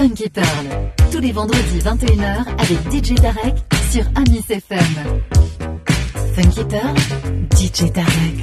femme 0.00 0.14
qui. 0.14 0.30
Tous 1.12 1.18
les 1.18 1.32
vendredis 1.32 1.78
21h 1.78 2.46
avec 2.58 2.78
DJ 2.90 3.14
Tarek 3.16 3.54
sur 3.90 4.02
Amis 4.14 4.44
FM. 4.48 4.78
Funky 6.34 6.64
Pearl, 6.64 6.96
DJ 7.54 7.92
Tarek. 7.92 8.36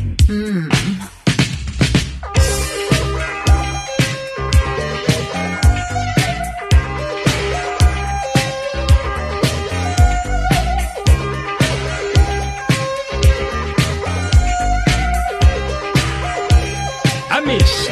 Amis. 17.32 17.87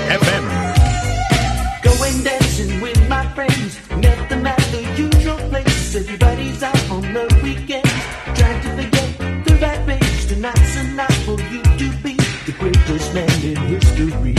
Everybody's 5.96 6.62
out 6.62 6.92
on 6.92 7.04
the 7.14 7.26
weekend, 7.42 7.86
trying 8.36 8.62
to 8.64 8.70
forget 8.76 9.46
the 9.46 9.58
bad 9.62 9.86
things 9.86 10.26
Tonight's 10.26 10.76
a 10.76 10.84
night 10.94 11.14
for 11.24 11.40
you 11.44 11.64
to 11.64 11.90
be 12.04 12.16
the 12.46 12.54
greatest 12.60 13.14
man 13.14 13.30
in 13.42 13.56
history. 13.56 14.35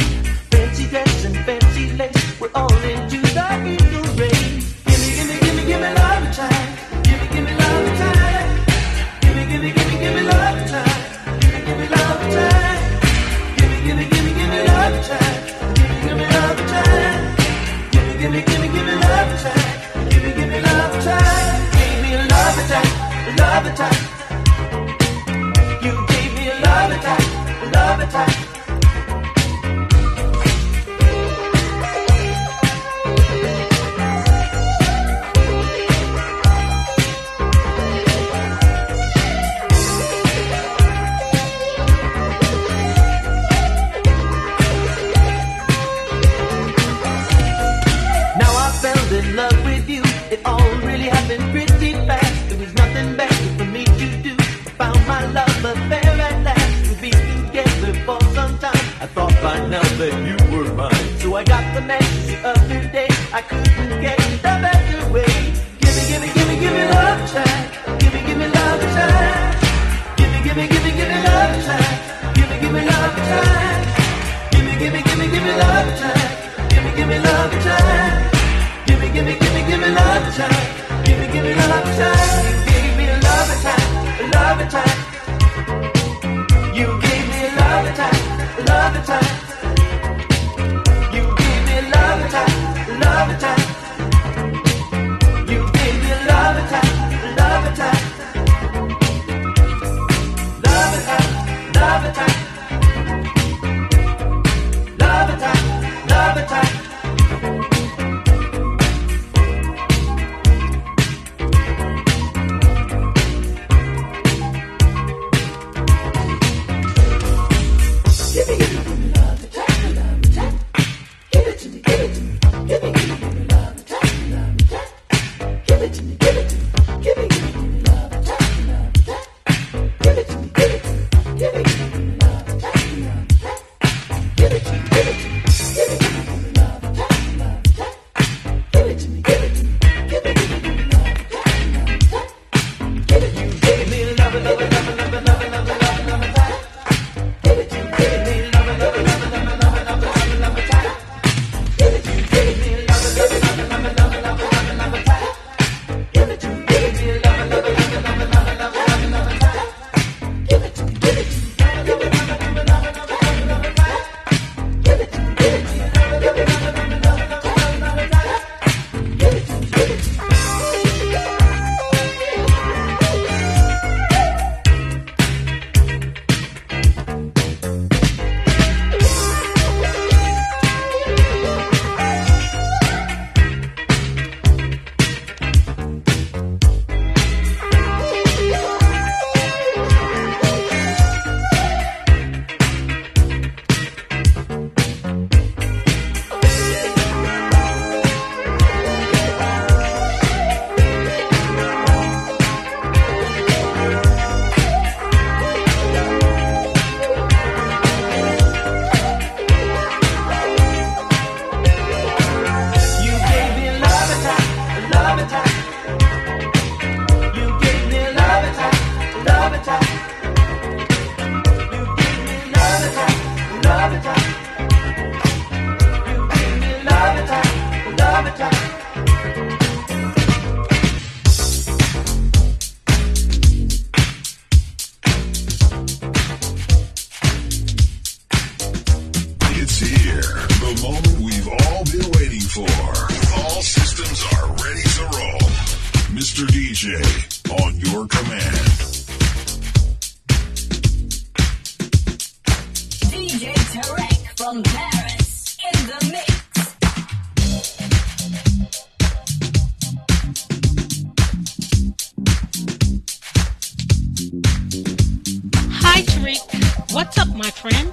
What's 266.93 267.19
up, 267.19 267.29
my 267.29 267.51
friend? 267.51 267.93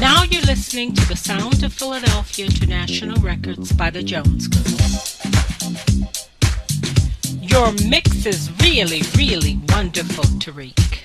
Now 0.00 0.22
you're 0.24 0.42
listening 0.42 0.94
to 0.94 1.08
the 1.08 1.16
sound 1.16 1.62
of 1.62 1.72
Philadelphia 1.72 2.46
International 2.46 3.20
Records 3.20 3.72
by 3.72 3.90
the 3.90 4.02
Jones 4.02 4.48
Group. 4.48 4.66
Your 7.40 7.72
mix 7.88 8.26
is 8.26 8.50
really, 8.62 9.02
really 9.16 9.58
wonderful, 9.68 10.24
Tarek. 10.40 11.00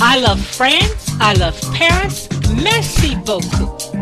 I 0.00 0.18
love 0.20 0.44
France. 0.44 1.10
I 1.20 1.34
love 1.34 1.60
Paris. 1.74 2.28
Merci 2.62 3.16
beaucoup. 3.16 3.93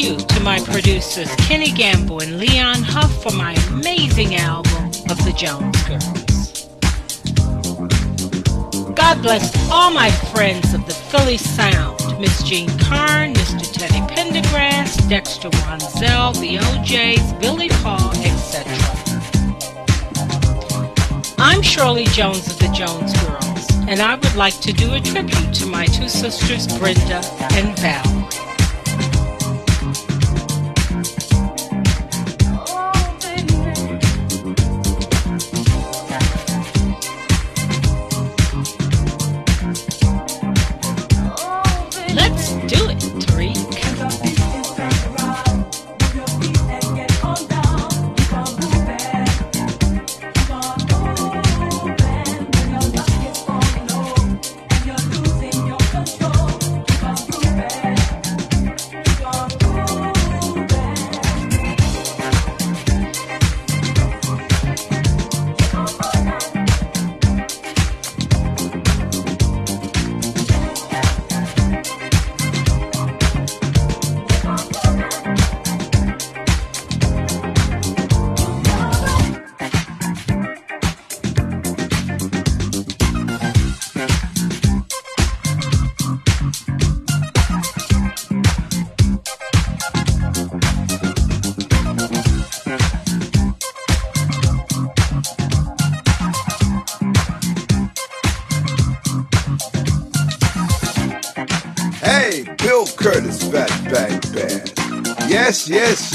You 0.00 0.16
to 0.16 0.40
my 0.40 0.58
producers 0.60 1.28
Kenny 1.36 1.70
Gamble 1.70 2.22
and 2.22 2.38
Leon 2.38 2.82
Huff 2.82 3.22
for 3.22 3.32
my 3.32 3.52
amazing 3.68 4.34
album 4.34 4.86
of 5.10 5.22
the 5.26 5.34
Jones 5.36 5.76
Girls. 5.82 6.66
God 8.96 9.20
bless 9.20 9.54
all 9.70 9.90
my 9.90 10.10
friends 10.32 10.72
of 10.72 10.86
the 10.86 10.94
Philly 10.94 11.36
Sound, 11.36 12.00
Miss 12.18 12.42
Jean 12.44 12.70
Carn, 12.78 13.34
Mr. 13.34 13.70
Teddy 13.70 14.00
Pendergrass, 14.14 15.06
Dexter 15.10 15.50
Wansell, 15.50 16.32
the 16.40 16.56
O'Jays, 16.60 17.34
Billy 17.34 17.68
Paul, 17.82 18.10
etc. 18.24 18.72
I'm 21.36 21.60
Shirley 21.60 22.06
Jones 22.06 22.46
of 22.46 22.58
the 22.58 22.68
Jones 22.68 23.12
Girls, 23.20 23.70
and 23.86 24.00
I 24.00 24.14
would 24.14 24.34
like 24.34 24.58
to 24.60 24.72
do 24.72 24.94
a 24.94 25.00
tribute 25.00 25.52
to 25.56 25.66
my 25.66 25.84
two 25.84 26.08
sisters, 26.08 26.66
Brenda 26.78 27.20
and 27.52 27.78
Val. 27.80 28.19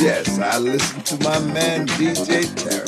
Yes. 0.06 0.40
I 0.40 0.60
listen 0.60 1.02
to 1.02 1.24
my 1.24 1.40
man 1.54 1.88
DJ 1.88 2.44
Tarek 2.46 2.85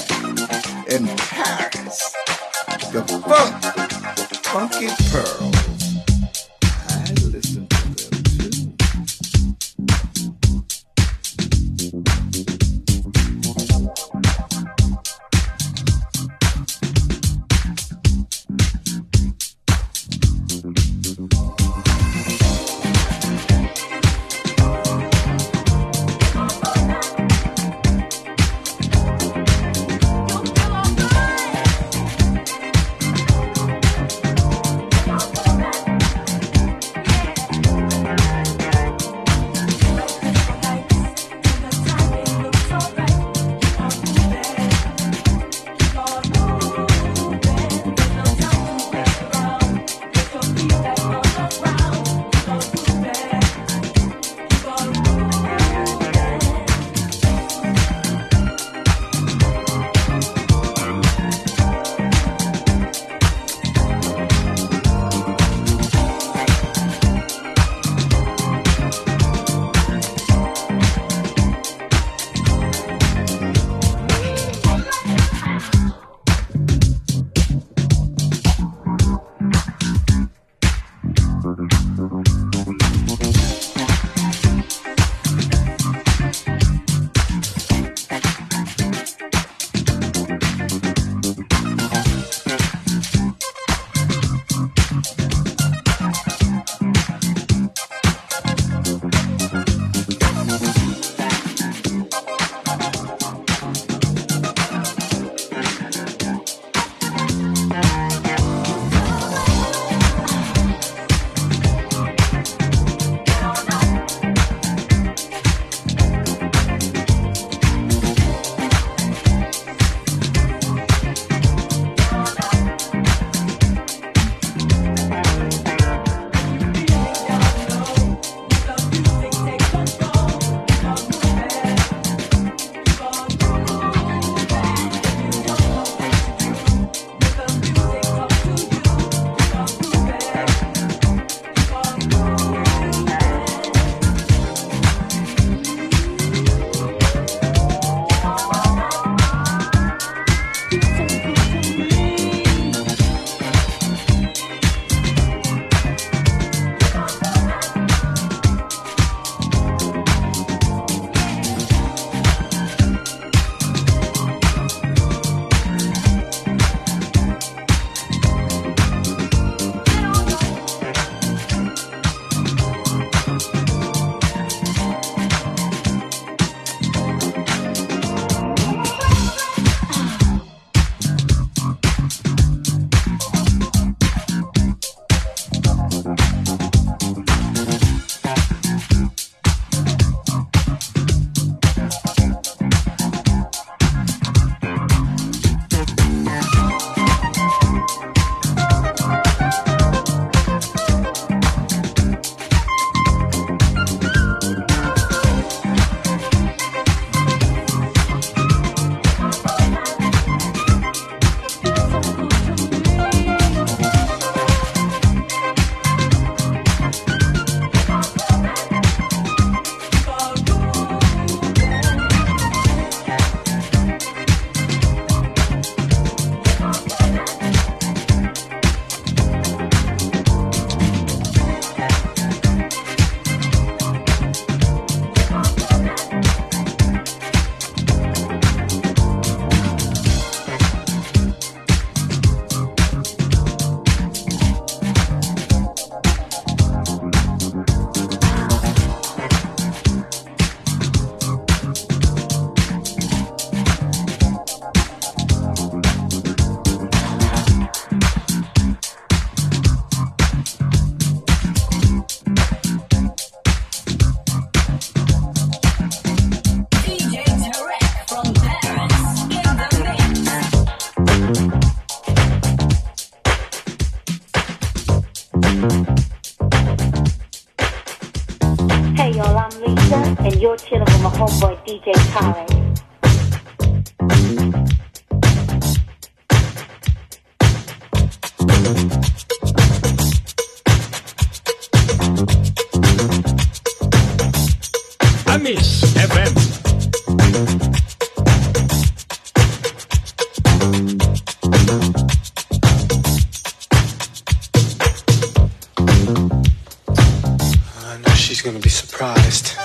fist. 309.37 309.55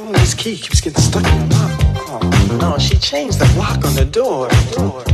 Oh, 0.00 0.12
this 0.12 0.34
key 0.34 0.56
keeps 0.56 0.80
getting 0.80 1.00
stuck 1.00 1.24
in 1.26 1.48
the 1.48 1.54
lock. 1.54 1.70
Oh 2.08 2.58
no, 2.60 2.78
she 2.78 2.96
changed 2.98 3.38
the 3.38 3.58
lock 3.58 3.84
on 3.84 3.94
the 3.94 4.04
door. 4.04 4.48
door. 4.72 5.04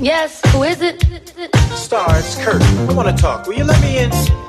Yes, 0.00 0.40
who 0.52 0.62
is 0.62 0.80
it? 0.80 1.04
Star, 1.74 2.06
it's 2.18 2.36
Kurt. 2.36 2.62
I 2.62 2.92
want 2.92 3.08
to 3.08 3.22
talk. 3.22 3.46
Will 3.46 3.54
you 3.54 3.64
let 3.64 3.80
me 3.82 3.98
in? 3.98 4.47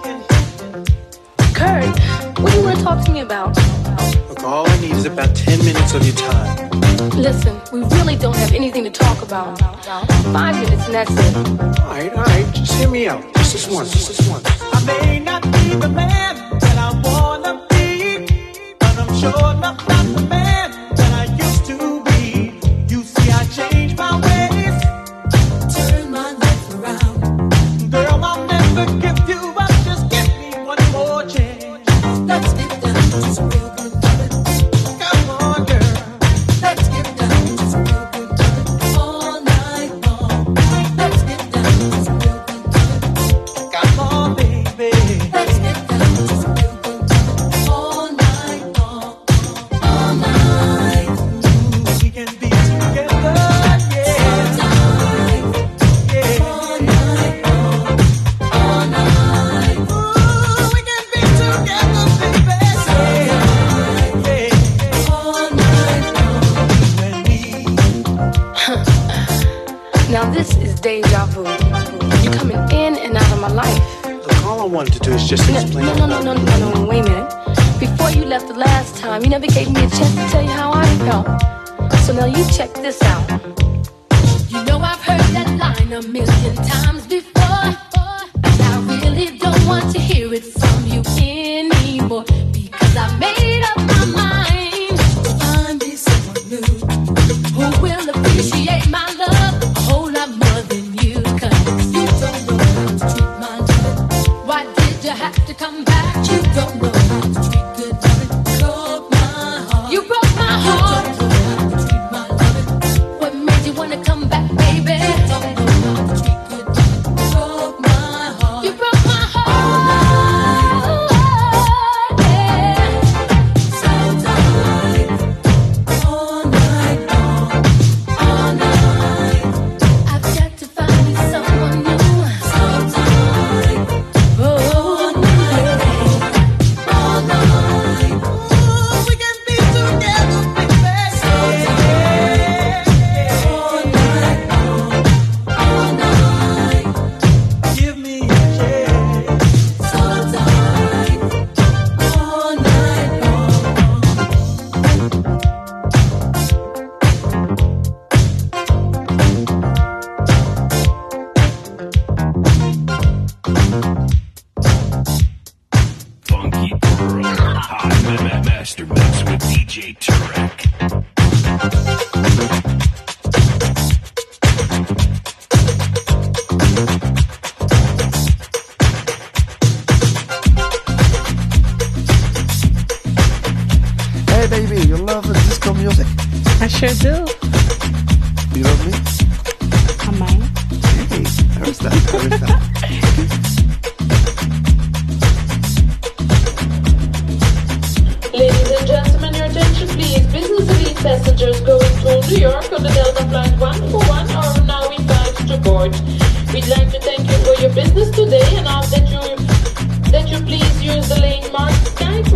occurred. 1.59 2.39
What 2.39 2.51
do 2.51 2.57
you 2.57 2.63
want 2.63 2.77
to 2.77 2.83
talk 2.83 3.05
to 3.05 3.11
me 3.11 3.19
about? 3.19 3.55
Look, 4.29 4.43
all 4.43 4.67
I 4.67 4.79
need 4.79 4.91
is 4.91 5.05
about 5.05 5.35
10 5.35 5.59
minutes 5.59 5.93
of 5.93 6.05
your 6.05 6.15
time. 6.15 6.69
Listen, 7.11 7.59
we 7.73 7.83
really 7.97 8.15
don't 8.15 8.35
have 8.35 8.53
anything 8.53 8.83
to 8.85 8.89
talk 8.89 9.21
about. 9.21 9.59
Five 10.31 10.55
minutes 10.55 10.85
and 10.85 10.93
that's 10.93 11.11
it. 11.11 11.35
All 11.35 11.87
right, 11.87 12.11
all 12.13 12.23
right. 12.23 12.45
Just 12.53 12.73
hear 12.73 12.89
me 12.89 13.07
out. 13.07 13.21
Just 13.35 13.53
this 13.53 13.67
once, 13.67 13.91
just 13.91 14.07
this 14.09 14.29
once. 14.29 14.45
I 14.61 14.85
may 14.85 15.19
not 15.19 15.43
be 15.43 15.75
the 15.75 15.89
man 15.89 16.35
that 16.59 16.77
I 16.77 16.89
wanna 17.03 17.65
be, 17.69 18.25
but 18.79 18.97
I'm 18.97 19.13
sure 19.19 19.51
enough. 19.51 19.88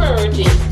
encouraging 0.04 0.63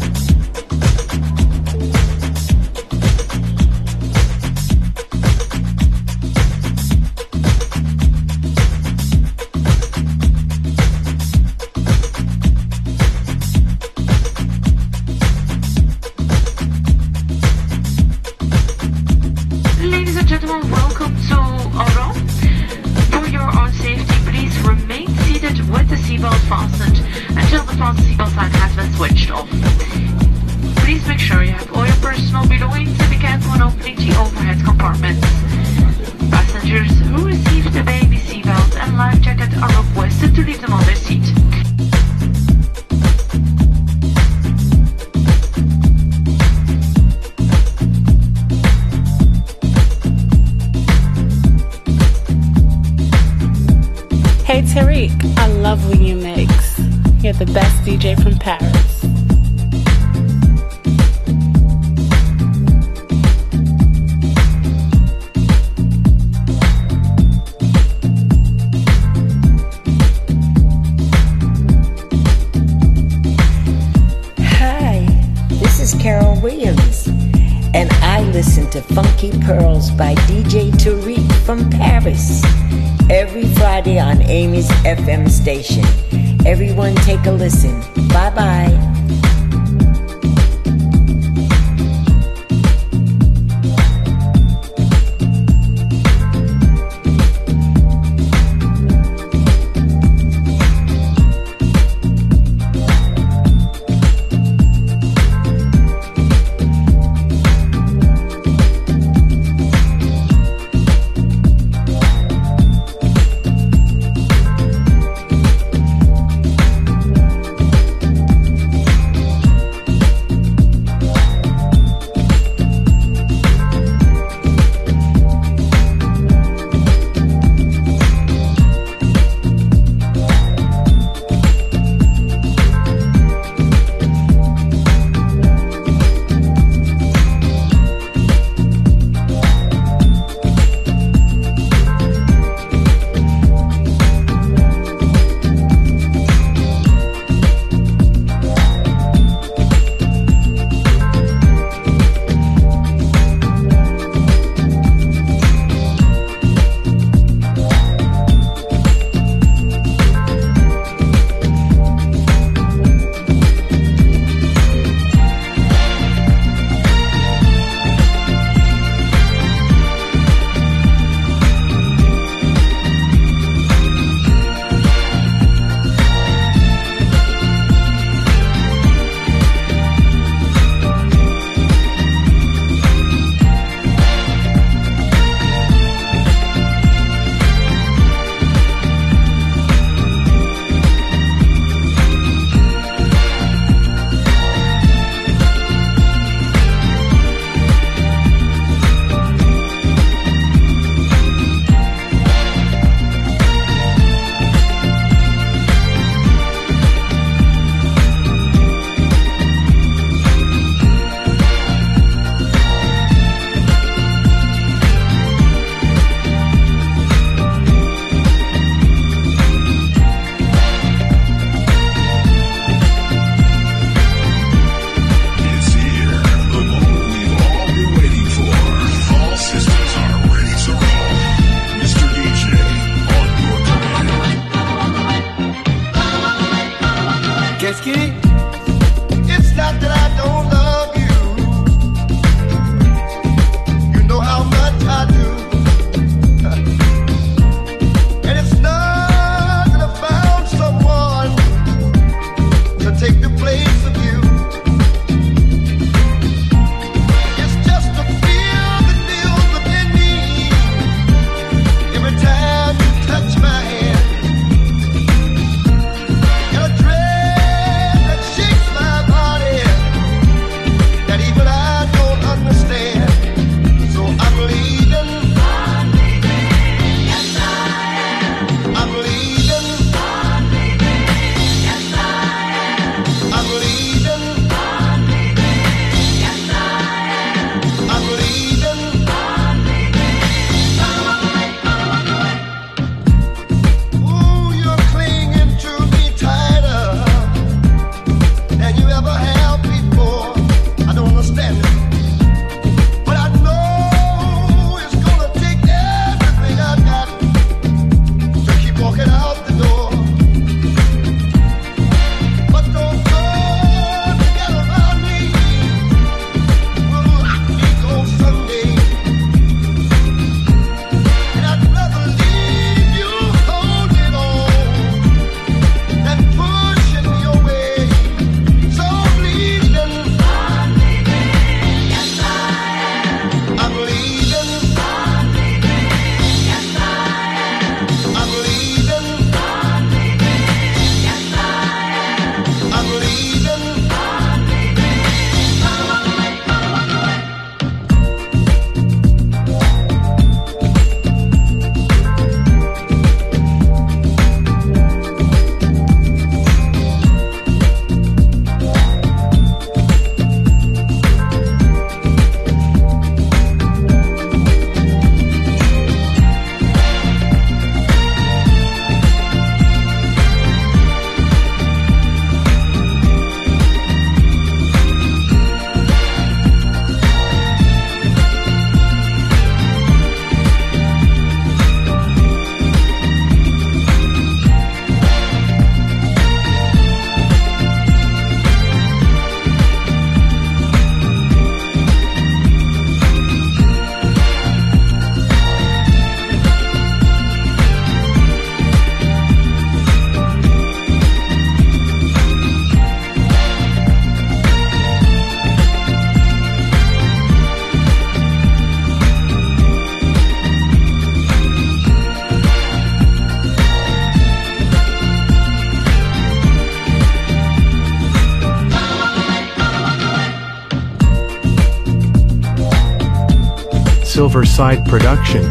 Silverside 424.32 424.88
production. 424.88 425.44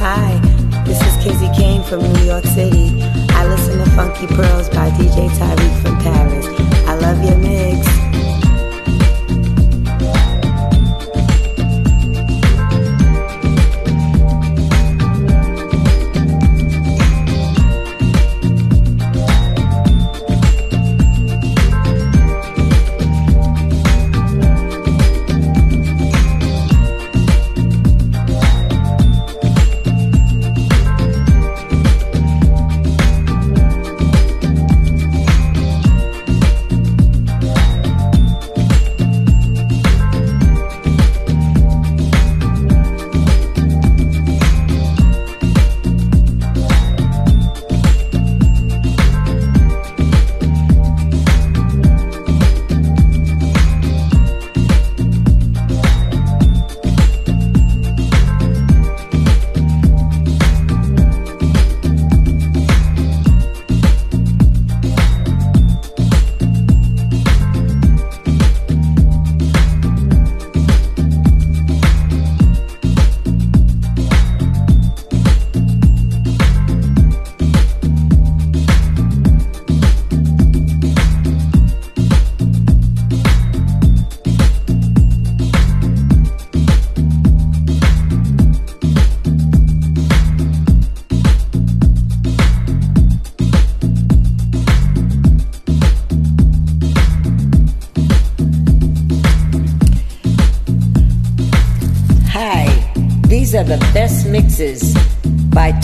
Hi, 0.00 0.40
this 0.84 1.00
is 1.00 1.22
Kizzy 1.22 1.48
Kane 1.56 1.84
from 1.84 2.00
New 2.00 2.24
York 2.24 2.44
City. 2.44 3.00
I 3.30 3.46
listen 3.46 3.78
to 3.78 3.90
Funky 3.92 4.26
Pearls 4.26 4.68
by 4.70 4.90
DJ 4.90 5.28
Tarek 5.38 5.82
from 5.82 5.96
Paris. 5.98 6.15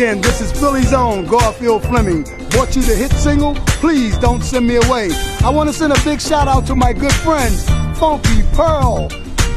Again. 0.00 0.22
This 0.22 0.40
is 0.40 0.50
Philly's 0.50 0.94
own 0.94 1.26
Garfield 1.26 1.82
Fleming. 1.82 2.22
Brought 2.48 2.74
you 2.74 2.80
the 2.80 2.96
hit 2.96 3.12
single. 3.12 3.54
Please 3.82 4.16
don't 4.16 4.42
send 4.42 4.66
me 4.66 4.76
away. 4.76 5.10
I 5.44 5.50
want 5.50 5.68
to 5.68 5.74
send 5.74 5.92
a 5.92 6.02
big 6.04 6.22
shout 6.22 6.48
out 6.48 6.66
to 6.68 6.74
my 6.74 6.94
good 6.94 7.12
friends, 7.12 7.68
Funky 7.98 8.42
Pearl 8.54 9.10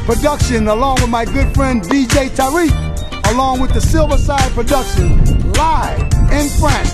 Production, 0.04 0.68
along 0.68 0.96
with 0.96 1.08
my 1.08 1.24
good 1.24 1.54
friend 1.54 1.80
DJ 1.80 2.28
Tarek, 2.28 2.74
along 3.32 3.60
with 3.60 3.72
the 3.72 3.80
Silverside 3.80 4.50
Production, 4.50 5.16
live 5.52 5.98
in 6.30 6.46
France. 6.60 6.93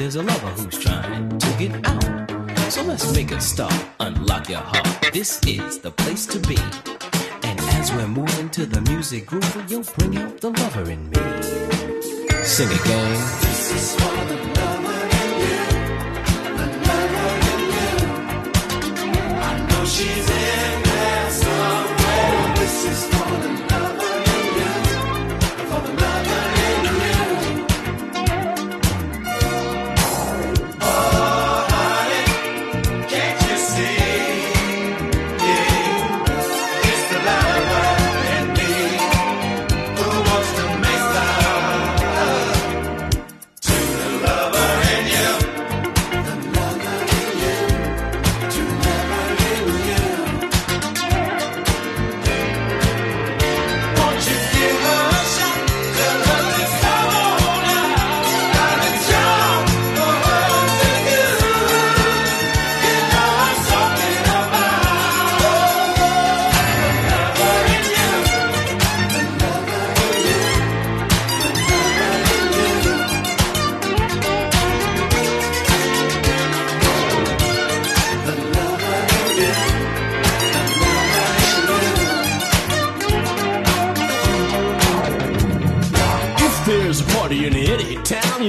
there's 0.00 0.16
a 0.16 0.22
lover 0.22 0.48
who's 0.48 0.78
trying 0.78 1.38
to 1.38 1.56
get 1.58 1.86
out. 1.86 2.72
So 2.72 2.82
let's 2.84 3.14
make 3.14 3.32
a 3.32 3.40
stop, 3.40 3.74
unlock 4.00 4.48
your 4.48 4.60
heart. 4.60 5.12
This 5.12 5.38
is 5.46 5.78
the 5.80 5.90
place 5.90 6.24
to 6.28 6.38
be. 6.38 6.56
And 7.42 7.60
as 7.76 7.92
we're 7.92 8.08
moving 8.08 8.48
to 8.48 8.64
the 8.64 8.80
music 8.90 9.26
groove, 9.26 9.66
you'll 9.68 9.84
bring 9.98 10.16
out 10.16 10.40
the 10.40 10.52
lover 10.52 10.90
in 10.90 11.10
me. 11.10 11.20
Sing 12.42 12.70
again. 12.80 13.12
This 13.42 13.74
is 13.74 13.94
for 13.96 14.24
the 14.24 14.39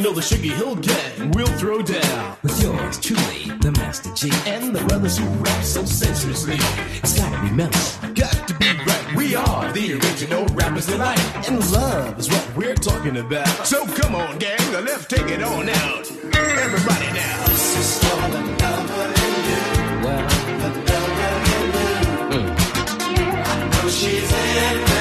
Know 0.02 0.14
the 0.14 0.22
Sugar 0.24 0.56
and 1.22 1.36
we'll 1.36 1.46
throw 1.60 1.84
down. 1.84 2.38
With 2.42 2.60
yours 2.64 3.00
truly, 3.00 3.56
the 3.60 3.72
Master 3.74 4.12
G. 4.16 4.32
And 4.48 4.76
the 4.76 4.84
brothers 4.86 5.20
who 5.20 5.28
rap 5.28 5.64
so 5.64 5.86
sensuously. 5.86 6.56
It's 7.04 7.20
gotta 7.20 7.40
be 7.44 7.52
mellow. 7.52 7.70
Got 8.16 8.48
to 8.48 8.56
be 8.56 8.66
right. 8.66 9.16
We 9.16 9.36
are 9.36 9.72
the 9.72 9.94
original 9.94 10.46
rappers 10.56 10.88
tonight. 10.88 11.20
And 11.48 11.60
love 11.72 12.18
is 12.18 12.30
what 12.30 12.58
we're 12.58 12.74
talking 12.74 13.18
about. 13.18 13.48
So 13.68 13.86
come 13.86 14.16
on, 14.16 14.40
gang, 14.40 14.58
let's 14.72 15.06
take 15.06 15.30
it 15.30 15.44
on 15.44 15.70
out. 15.70 16.10
Everybody 16.10 17.06
now. 17.14 17.46
This 17.46 17.78
is 17.78 18.04
mm. 22.32 22.56
I 23.46 23.70
know 23.70 23.90
she's 23.90 24.32
in 24.34 25.01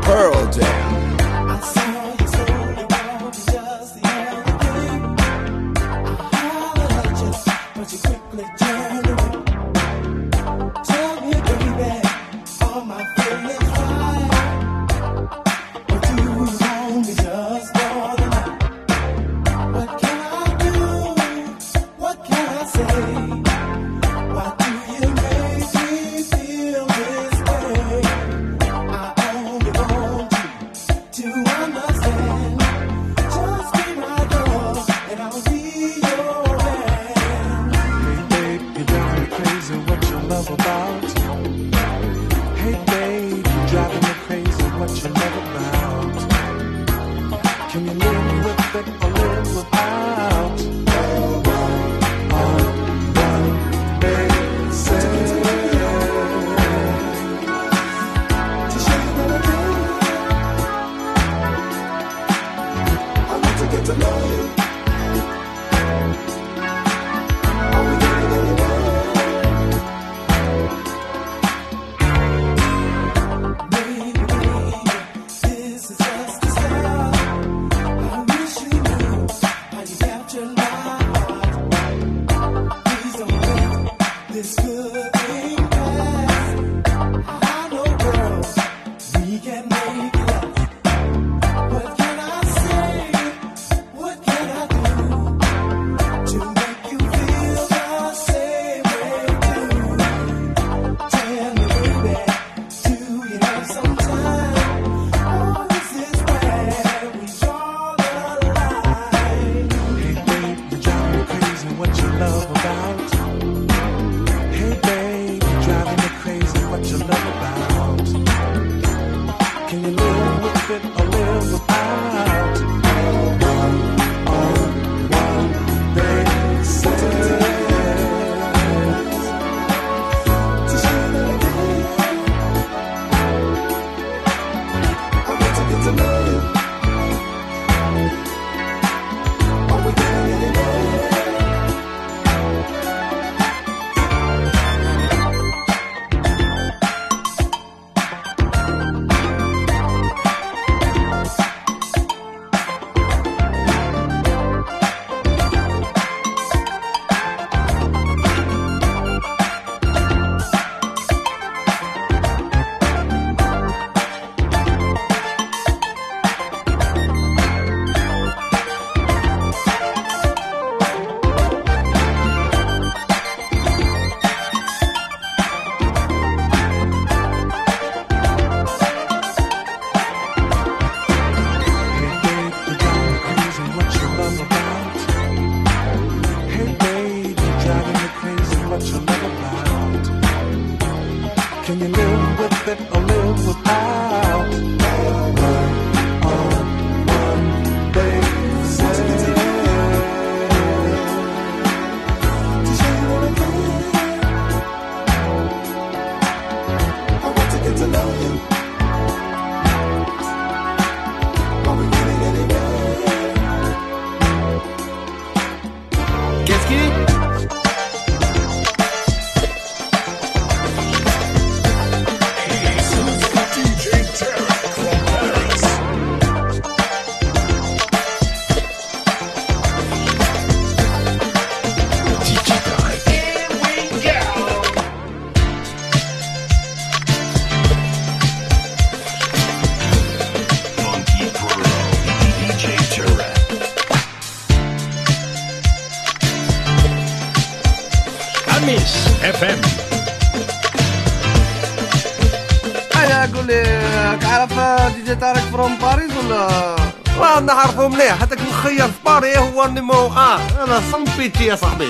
الخير 259.20 259.20
في 259.20 259.36
باري 259.36 259.38
هو 259.38 259.64
النيمو 259.64 259.92
اه 259.92 260.36
انا 260.64 260.80
صنبيتي 260.92 261.44
يا 261.46 261.54
صاحبي 261.56 261.88